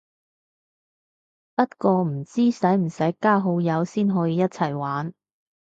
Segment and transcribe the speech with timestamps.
[1.57, 5.13] 不過唔知使唔使加好友先可以一齊玩